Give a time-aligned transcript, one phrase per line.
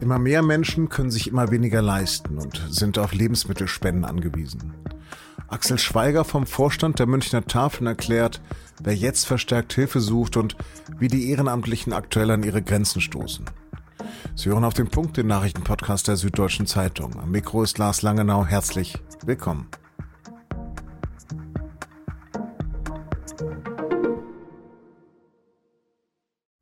[0.00, 4.74] Immer mehr Menschen können sich immer weniger leisten und sind auf Lebensmittelspenden angewiesen.
[5.48, 8.40] Axel Schweiger vom Vorstand der Münchner Tafeln erklärt,
[8.82, 10.56] wer jetzt verstärkt Hilfe sucht und
[10.98, 13.46] wie die Ehrenamtlichen aktuell an ihre Grenzen stoßen.
[14.36, 17.18] Sie hören auf den Punkt den Nachrichtenpodcast der Süddeutschen Zeitung.
[17.18, 18.44] Am Mikro ist Lars Langenau.
[18.44, 19.66] Herzlich willkommen.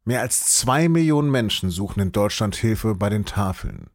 [0.09, 3.91] Mehr als zwei Millionen Menschen suchen in Deutschland Hilfe bei den Tafeln.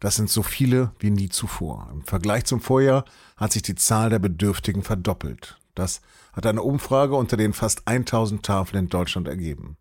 [0.00, 1.90] Das sind so viele wie nie zuvor.
[1.92, 3.04] Im Vergleich zum Vorjahr
[3.36, 5.58] hat sich die Zahl der Bedürftigen verdoppelt.
[5.74, 6.00] Das
[6.32, 9.76] hat eine Umfrage unter den fast 1000 Tafeln in Deutschland ergeben.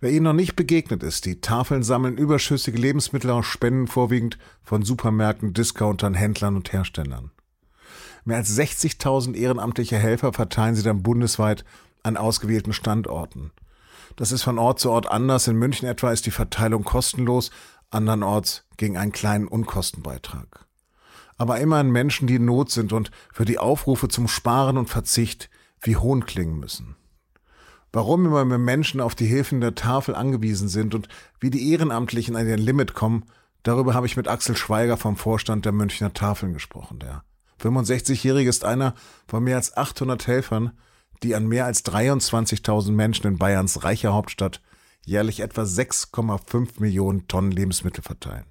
[0.00, 4.82] Wer ihnen noch nicht begegnet ist, die Tafeln sammeln überschüssige Lebensmittel aus Spenden vorwiegend von
[4.82, 7.30] Supermärkten, Discountern, Händlern und Herstellern.
[8.24, 11.64] Mehr als 60.000 ehrenamtliche Helfer verteilen sie dann bundesweit
[12.02, 13.52] an ausgewählten Standorten.
[14.20, 15.48] Das ist von Ort zu Ort anders.
[15.48, 17.50] In München etwa ist die Verteilung kostenlos,
[17.88, 20.66] andernorts gegen einen kleinen Unkostenbeitrag.
[21.38, 25.48] Aber immerhin Menschen, die in Not sind und für die Aufrufe zum Sparen und Verzicht
[25.80, 26.96] wie Hohn klingen müssen.
[27.94, 31.08] Warum immer mehr Menschen auf die Hilfen der Tafel angewiesen sind und
[31.40, 33.24] wie die Ehrenamtlichen an ihr Limit kommen,
[33.62, 36.98] darüber habe ich mit Axel Schweiger vom Vorstand der Münchner Tafeln gesprochen.
[36.98, 37.24] Der
[37.62, 38.92] 65-Jährige ist einer
[39.26, 40.72] von mehr als 800 Helfern,
[41.22, 44.60] die an mehr als 23.000 Menschen in Bayerns reicher Hauptstadt
[45.04, 48.44] jährlich etwa 6,5 Millionen Tonnen Lebensmittel verteilen.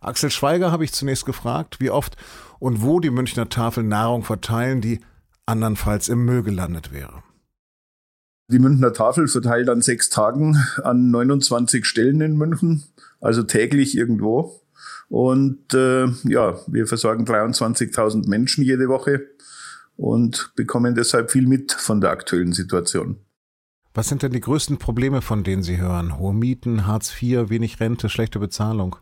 [0.00, 2.16] Axel Schweiger habe ich zunächst gefragt, wie oft
[2.58, 5.00] und wo die Münchner Tafeln Nahrung verteilen, die
[5.46, 7.22] andernfalls im Müll gelandet wäre.
[8.50, 12.84] Die Münchner Tafel verteilt an sechs Tagen an 29 Stellen in München,
[13.20, 14.62] also täglich irgendwo.
[15.08, 19.26] Und äh, ja, wir versorgen 23.000 Menschen jede Woche
[19.98, 23.18] und bekommen deshalb viel mit von der aktuellen Situation.
[23.94, 26.18] Was sind denn die größten Probleme, von denen Sie hören?
[26.18, 28.96] Hohe Mieten, Hartz IV, wenig Rente, schlechte Bezahlung?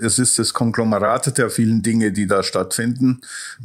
[0.00, 3.20] Es ist das Konglomerat der vielen Dinge, die da stattfinden,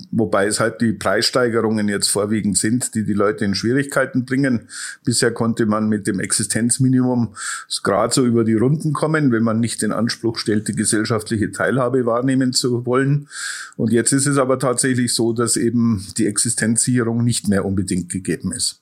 [0.10, 4.68] wobei es halt die Preissteigerungen jetzt vorwiegend sind, die die Leute in Schwierigkeiten bringen.
[5.06, 7.36] Bisher konnte man mit dem Existenzminimum
[7.84, 12.52] gerade so über die Runden kommen, wenn man nicht den Anspruch stellte, gesellschaftliche Teilhabe wahrnehmen
[12.52, 13.30] zu wollen.
[13.78, 18.52] Und jetzt ist es aber tatsächlich so, dass eben die Existenzsicherung nicht mehr unbedingt gegeben
[18.54, 18.82] ist.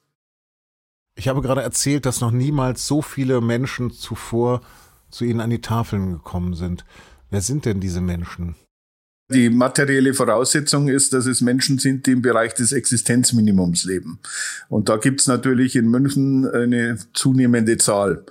[1.16, 4.62] Ich habe gerade erzählt, dass noch niemals so viele Menschen zuvor
[5.10, 6.86] zu Ihnen an die Tafeln gekommen sind.
[7.32, 8.56] Wer sind denn diese Menschen?
[9.34, 14.20] Die materielle Voraussetzung ist, dass es Menschen sind, die im Bereich des Existenzminimums leben.
[14.68, 18.26] Und da gibt es natürlich in München eine zunehmende Zahl.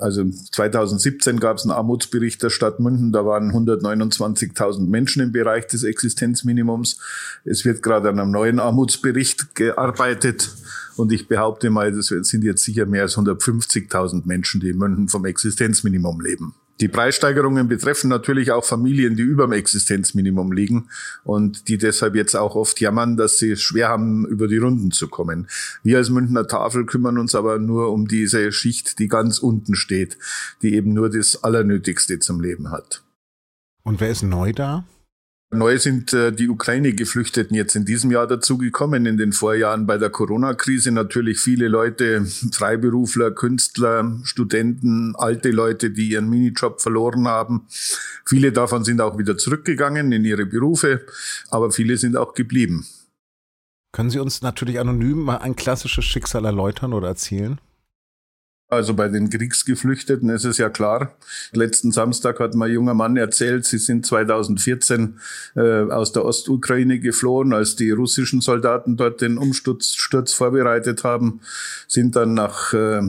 [0.00, 5.68] Also 2017 gab es einen Armutsbericht der Stadt München, da waren 129.000 Menschen im Bereich
[5.68, 6.98] des Existenzminimums.
[7.44, 10.50] Es wird gerade an einem neuen Armutsbericht gearbeitet.
[10.96, 15.08] Und ich behaupte mal, das sind jetzt sicher mehr als 150.000 Menschen, die in München
[15.08, 16.54] vom Existenzminimum leben.
[16.80, 20.88] Die Preissteigerungen betreffen natürlich auch Familien, die über dem Existenzminimum liegen
[21.24, 24.90] und die deshalb jetzt auch oft jammern, dass sie es schwer haben, über die Runden
[24.90, 25.48] zu kommen.
[25.82, 30.16] Wir als Münchner Tafel kümmern uns aber nur um diese Schicht, die ganz unten steht,
[30.62, 33.02] die eben nur das Allernötigste zum Leben hat.
[33.82, 34.84] Und wer ist neu da?
[35.52, 39.04] Neu sind äh, die Ukraine-Geflüchteten jetzt in diesem Jahr dazugekommen.
[39.04, 46.10] In den Vorjahren bei der Corona-Krise natürlich viele Leute, Freiberufler, Künstler, Studenten, alte Leute, die
[46.10, 47.66] ihren Minijob verloren haben.
[48.24, 51.04] Viele davon sind auch wieder zurückgegangen in ihre Berufe,
[51.50, 52.86] aber viele sind auch geblieben.
[53.92, 57.60] Können Sie uns natürlich anonym mal ein klassisches Schicksal erläutern oder erzählen?
[58.70, 61.16] Also bei den Kriegsgeflüchteten ist es ja klar.
[61.52, 65.18] Letzten Samstag hat mein junger Mann erzählt, sie sind 2014
[65.56, 71.40] äh, aus der Ostukraine geflohen, als die russischen Soldaten dort den Umsturz Sturz vorbereitet haben,
[71.88, 73.02] sind dann nach äh,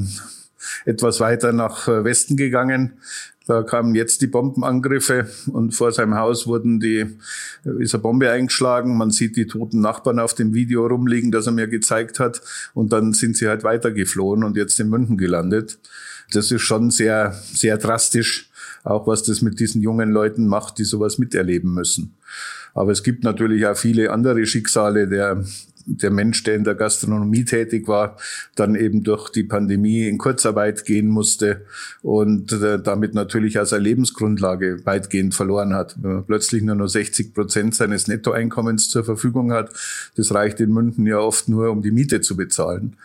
[0.85, 2.93] etwas weiter nach äh, Westen gegangen,
[3.51, 7.05] da kamen jetzt die Bombenangriffe und vor seinem Haus wurden die,
[7.79, 8.97] ist eine Bombe eingeschlagen.
[8.97, 12.41] Man sieht die toten Nachbarn auf dem Video rumliegen, das er mir gezeigt hat.
[12.73, 15.79] Und dann sind sie halt weitergeflohen und jetzt in München gelandet.
[16.31, 18.49] Das ist schon sehr, sehr drastisch,
[18.85, 22.15] auch was das mit diesen jungen Leuten macht, die sowas miterleben müssen.
[22.73, 25.43] Aber es gibt natürlich auch viele andere Schicksale der,
[25.85, 28.17] der Mensch, der in der Gastronomie tätig war,
[28.55, 31.65] dann eben durch die Pandemie in Kurzarbeit gehen musste
[32.01, 35.95] und äh, damit natürlich auch seine Lebensgrundlage weitgehend verloren hat.
[36.01, 39.71] Wenn man plötzlich nur noch 60 Prozent seines Nettoeinkommens zur Verfügung hat,
[40.15, 42.97] das reicht in München ja oft nur, um die Miete zu bezahlen.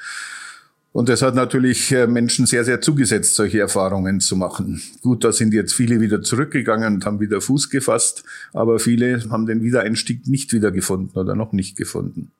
[0.96, 4.80] Und das hat natürlich äh, Menschen sehr, sehr zugesetzt, solche Erfahrungen zu machen.
[5.02, 8.24] Gut, da sind jetzt viele wieder zurückgegangen und haben wieder Fuß gefasst,
[8.54, 12.30] aber viele haben den Wiedereinstieg nicht wiedergefunden oder noch nicht gefunden.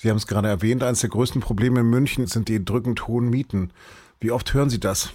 [0.00, 3.28] Sie haben es gerade erwähnt, eines der größten Probleme in München sind die drückend hohen
[3.28, 3.72] Mieten.
[4.20, 5.12] Wie oft hören Sie das?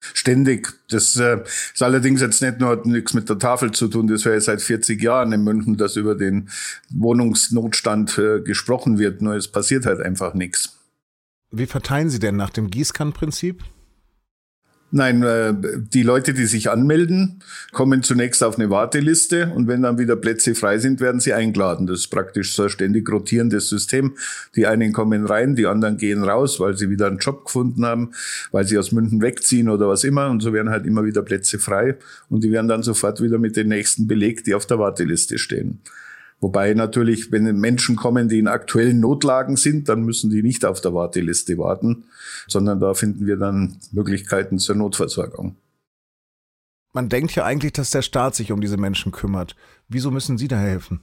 [0.00, 0.72] Ständig.
[0.88, 1.42] Das äh,
[1.74, 4.06] ist allerdings jetzt nicht nur nichts mit der Tafel zu tun.
[4.06, 6.48] Das wäre ja seit 40 Jahren in München, dass über den
[6.90, 9.20] Wohnungsnotstand äh, gesprochen wird.
[9.22, 10.78] Nur es passiert halt einfach nichts.
[11.50, 13.62] Wie verteilen Sie denn nach dem Gießkannenprinzip?
[14.92, 19.98] Nein, äh, die Leute, die sich anmelden, kommen zunächst auf eine Warteliste und wenn dann
[19.98, 21.86] wieder Plätze frei sind, werden sie eingeladen.
[21.86, 24.16] Das ist praktisch so ein ständig rotierendes System.
[24.56, 28.10] Die einen kommen rein, die anderen gehen raus, weil sie wieder einen Job gefunden haben,
[28.50, 31.60] weil sie aus München wegziehen oder was immer und so werden halt immer wieder Plätze
[31.60, 31.96] frei
[32.28, 35.80] und die werden dann sofort wieder mit den nächsten belegt, die auf der Warteliste stehen.
[36.40, 40.80] Wobei natürlich, wenn Menschen kommen, die in aktuellen Notlagen sind, dann müssen die nicht auf
[40.80, 42.04] der Warteliste warten,
[42.46, 45.56] sondern da finden wir dann Möglichkeiten zur Notversorgung.
[46.92, 49.54] Man denkt ja eigentlich, dass der Staat sich um diese Menschen kümmert.
[49.88, 51.00] Wieso müssen Sie da helfen?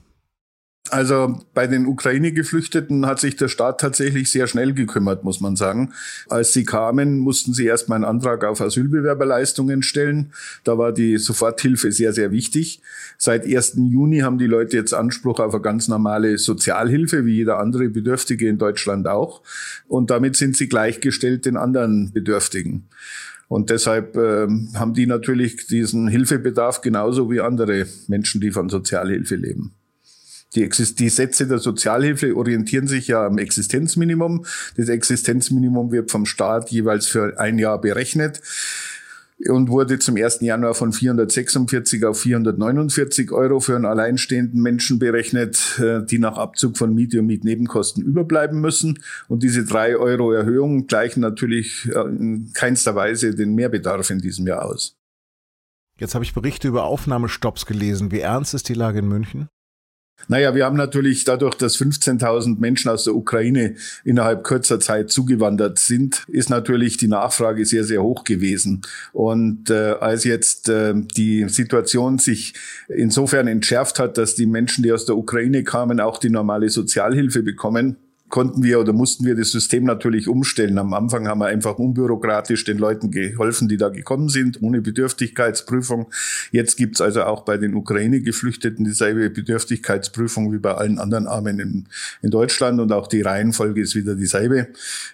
[0.90, 5.92] Also bei den Ukraine-Geflüchteten hat sich der Staat tatsächlich sehr schnell gekümmert, muss man sagen.
[6.28, 10.32] Als sie kamen, mussten sie erstmal einen Antrag auf Asylbewerberleistungen stellen.
[10.64, 12.80] Da war die Soforthilfe sehr, sehr wichtig.
[13.16, 13.74] Seit 1.
[13.76, 18.48] Juni haben die Leute jetzt Anspruch auf eine ganz normale Sozialhilfe, wie jeder andere Bedürftige
[18.48, 19.42] in Deutschland auch.
[19.86, 22.88] Und damit sind sie gleichgestellt den anderen Bedürftigen.
[23.48, 29.36] Und deshalb äh, haben die natürlich diesen Hilfebedarf genauso wie andere Menschen, die von Sozialhilfe
[29.36, 29.77] leben.
[30.54, 34.46] Die, die Sätze der Sozialhilfe orientieren sich ja am Existenzminimum.
[34.76, 38.40] Das Existenzminimum wird vom Staat jeweils für ein Jahr berechnet
[39.46, 40.40] und wurde zum 1.
[40.40, 46.76] Januar von 446 auf 449 Euro für einen alleinstehenden Menschen berechnet, äh, die nach Abzug
[46.76, 48.98] von Miete und Mietnebenkosten überbleiben müssen.
[49.28, 54.46] Und diese drei Euro Erhöhung gleichen natürlich äh, in keinster Weise den Mehrbedarf in diesem
[54.46, 54.96] Jahr aus.
[55.98, 58.10] Jetzt habe ich Berichte über Aufnahmestopps gelesen.
[58.10, 59.48] Wie ernst ist die Lage in München?
[60.26, 65.78] Naja, wir haben natürlich dadurch, dass 15.000 Menschen aus der Ukraine innerhalb kurzer Zeit zugewandert
[65.78, 68.82] sind, ist natürlich die Nachfrage sehr, sehr hoch gewesen.
[69.12, 72.54] Und äh, als jetzt äh, die Situation sich
[72.88, 77.42] insofern entschärft hat, dass die Menschen, die aus der Ukraine kamen, auch die normale Sozialhilfe
[77.42, 77.96] bekommen,
[78.28, 80.78] konnten wir oder mussten wir das System natürlich umstellen.
[80.78, 86.10] Am Anfang haben wir einfach unbürokratisch den Leuten geholfen, die da gekommen sind, ohne Bedürftigkeitsprüfung.
[86.50, 91.88] Jetzt gibt's also auch bei den Ukraine-Geflüchteten dieselbe Bedürftigkeitsprüfung wie bei allen anderen Armen in,
[92.22, 94.68] in Deutschland und auch die Reihenfolge ist wieder dieselbe.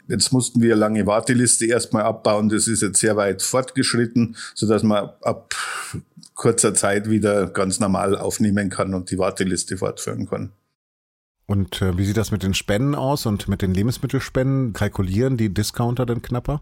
[0.09, 2.49] Jetzt mussten wir lange Warteliste erstmal abbauen.
[2.49, 5.55] Das ist jetzt sehr weit fortgeschritten, sodass man ab
[6.35, 10.51] kurzer Zeit wieder ganz normal aufnehmen kann und die Warteliste fortführen kann.
[11.47, 14.73] Und äh, wie sieht das mit den Spenden aus und mit den Lebensmittelspenden?
[14.73, 16.61] Kalkulieren die Discounter denn knapper?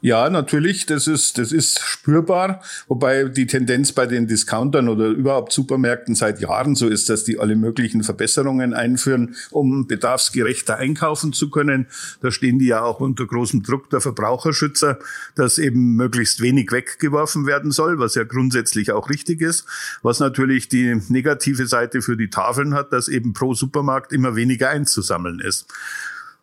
[0.00, 5.52] Ja, natürlich, das ist, das ist spürbar, wobei die Tendenz bei den Discountern oder überhaupt
[5.52, 11.50] Supermärkten seit Jahren so ist, dass die alle möglichen Verbesserungen einführen, um bedarfsgerechter einkaufen zu
[11.50, 11.88] können.
[12.20, 15.00] Da stehen die ja auch unter großem Druck der Verbraucherschützer,
[15.34, 19.66] dass eben möglichst wenig weggeworfen werden soll, was ja grundsätzlich auch richtig ist.
[20.02, 24.70] Was natürlich die negative Seite für die Tafeln hat, dass eben pro Supermarkt immer weniger
[24.70, 25.66] einzusammeln ist.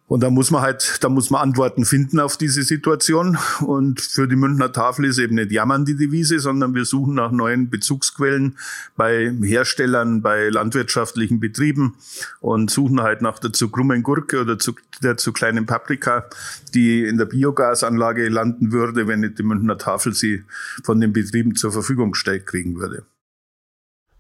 [0.07, 3.39] Und da muss man halt, da muss man Antworten finden auf diese Situation.
[3.61, 7.31] Und für die Münchner Tafel ist eben nicht jammern die Devise, sondern wir suchen nach
[7.31, 8.55] neuen Bezugsquellen
[8.95, 11.95] bei Herstellern, bei landwirtschaftlichen Betrieben
[12.39, 16.25] und suchen halt nach der zu krummen Gurke oder zu, der zu kleinen Paprika,
[16.75, 20.43] die in der Biogasanlage landen würde, wenn nicht die Münchner Tafel sie
[20.83, 23.05] von den Betrieben zur Verfügung gestellt kriegen würde.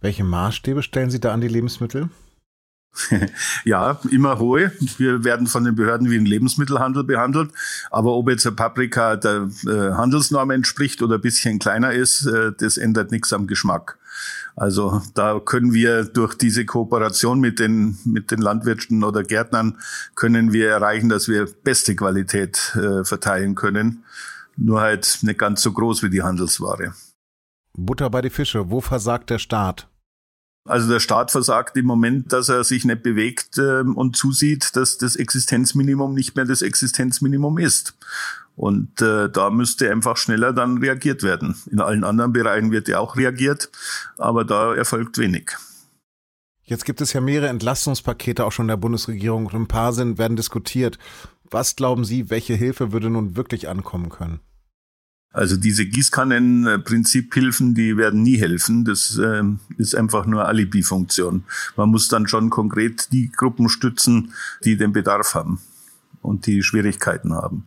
[0.01, 2.09] Welche Maßstäbe stellen Sie da an die Lebensmittel?
[3.65, 4.71] ja, immer hohe.
[4.97, 7.51] Wir werden von den Behörden wie ein Lebensmittelhandel behandelt.
[7.91, 12.51] Aber ob jetzt eine Paprika der äh, Handelsnorm entspricht oder ein bisschen kleiner ist, äh,
[12.57, 13.97] das ändert nichts am Geschmack.
[14.55, 19.77] Also da können wir durch diese Kooperation mit den, mit den Landwirten oder Gärtnern
[20.15, 24.05] können wir erreichen, dass wir beste Qualität äh, verteilen können.
[24.55, 26.93] Nur halt nicht ganz so groß wie die Handelsware.
[27.73, 28.69] Butter bei die Fische.
[28.69, 29.89] Wo versagt der Staat?
[30.67, 34.97] Also der Staat versagt im Moment, dass er sich nicht bewegt äh, und zusieht, dass
[34.97, 37.95] das Existenzminimum nicht mehr das Existenzminimum ist.
[38.55, 41.55] Und äh, da müsste einfach schneller dann reagiert werden.
[41.69, 43.69] In allen anderen Bereichen wird ja auch reagiert,
[44.17, 45.51] aber da erfolgt wenig.
[46.63, 50.35] Jetzt gibt es ja mehrere Entlastungspakete auch schon der Bundesregierung und ein paar sind, werden
[50.35, 50.97] diskutiert.
[51.51, 54.39] Was glauben Sie, welche Hilfe würde nun wirklich ankommen können?
[55.35, 58.85] Also diese Gießkannen-Prinziphilfen, die werden nie helfen.
[58.85, 59.43] Das äh,
[59.77, 61.43] ist einfach nur Alibi-Funktion.
[61.75, 64.31] Man muss dann schon konkret die Gruppen stützen,
[64.63, 65.59] die den Bedarf haben
[66.21, 67.65] und die Schwierigkeiten haben.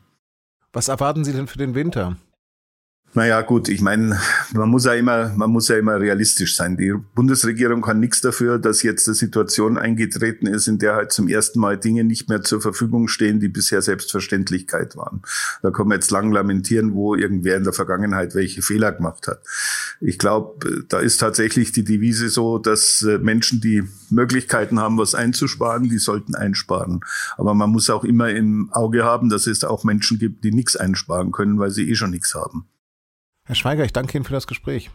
[0.72, 2.16] Was erwarten Sie denn für den Winter?
[3.18, 4.16] Naja, gut, ich meine,
[4.54, 6.76] man muss ja immer, man muss ja immer realistisch sein.
[6.76, 11.26] Die Bundesregierung kann nichts dafür, dass jetzt eine Situation eingetreten ist, in der halt zum
[11.26, 15.22] ersten Mal Dinge nicht mehr zur Verfügung stehen, die bisher Selbstverständlichkeit waren.
[15.62, 19.42] Da kann man jetzt lang lamentieren, wo irgendwer in der Vergangenheit welche Fehler gemacht hat.
[20.00, 25.16] Ich glaube, da ist tatsächlich die Devise so, dass äh, Menschen, die Möglichkeiten haben, was
[25.16, 27.00] einzusparen, die sollten einsparen.
[27.36, 30.76] Aber man muss auch immer im Auge haben, dass es auch Menschen gibt, die nichts
[30.76, 32.68] einsparen können, weil sie eh schon nichts haben.
[33.48, 34.90] Herr Schweiger, ich danke Ihnen für das Gespräch.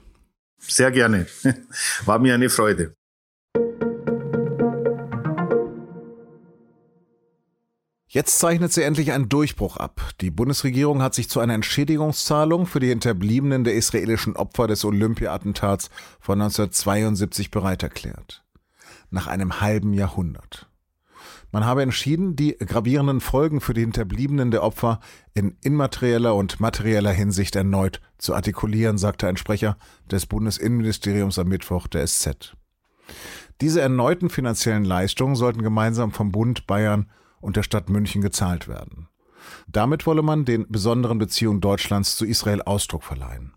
[0.59, 1.25] Sehr gerne.
[2.05, 2.93] War mir eine Freude.
[8.07, 10.07] Jetzt zeichnet sie endlich einen Durchbruch ab.
[10.21, 15.89] Die Bundesregierung hat sich zu einer Entschädigungszahlung für die Hinterbliebenen der israelischen Opfer des Olympia-Attentats
[16.19, 18.45] von 1972 bereit erklärt.
[19.09, 20.69] Nach einem halben Jahrhundert.
[21.53, 24.99] Man habe entschieden, die gravierenden Folgen für die Hinterbliebenen der Opfer
[25.35, 29.77] in immaterieller und materieller Hinsicht erneut zu artikulieren, sagte ein Sprecher
[30.09, 32.55] des Bundesinnenministeriums am Mittwoch der SZ.
[33.61, 39.07] Diese erneuten finanziellen Leistungen sollten gemeinsam vom Bund, Bayern und der Stadt München gezahlt werden.
[39.67, 43.53] Damit wolle man den besonderen Beziehungen Deutschlands zu Israel Ausdruck verleihen.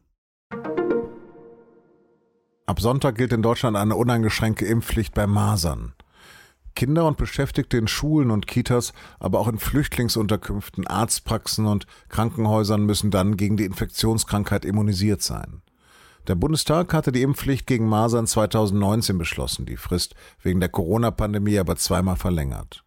[2.67, 5.95] Ab Sonntag gilt in Deutschland eine uneingeschränkte Impfpflicht bei Masern.
[6.77, 13.11] Kinder und Beschäftigte in Schulen und Kitas, aber auch in Flüchtlingsunterkünften, Arztpraxen und Krankenhäusern müssen
[13.11, 15.63] dann gegen die Infektionskrankheit immunisiert sein.
[16.29, 21.77] Der Bundestag hatte die Impfpflicht gegen Masern 2019 beschlossen, die Frist wegen der Corona-Pandemie aber
[21.77, 22.86] zweimal verlängert.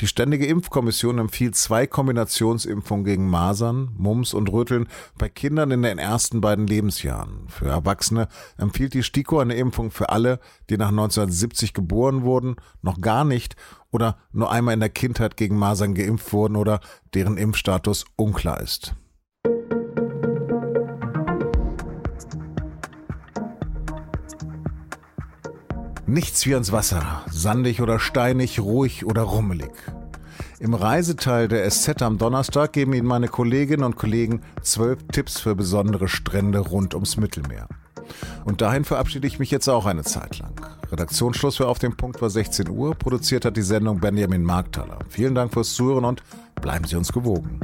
[0.00, 5.98] Die Ständige Impfkommission empfiehlt zwei Kombinationsimpfungen gegen Masern, Mumps und Röteln bei Kindern in den
[5.98, 7.48] ersten beiden Lebensjahren.
[7.48, 8.28] Für Erwachsene
[8.58, 10.40] empfiehlt die STIKO eine Impfung für alle,
[10.70, 13.56] die nach 1970 geboren wurden, noch gar nicht
[13.90, 16.80] oder nur einmal in der Kindheit gegen Masern geimpft wurden oder
[17.14, 18.94] deren Impfstatus unklar ist.
[26.14, 29.72] Nichts wie ans Wasser, sandig oder steinig, ruhig oder rummelig.
[30.60, 35.56] Im Reiseteil der SZ am Donnerstag geben Ihnen meine Kolleginnen und Kollegen zwölf Tipps für
[35.56, 37.66] besondere Strände rund ums Mittelmeer.
[38.44, 40.54] Und dahin verabschiede ich mich jetzt auch eine Zeit lang.
[40.92, 42.94] Redaktionsschluss für Auf dem Punkt war 16 Uhr.
[42.94, 45.00] Produziert hat die Sendung Benjamin Markthaler.
[45.08, 46.22] Vielen Dank fürs Zuhören und
[46.62, 47.58] bleiben Sie uns gewogen.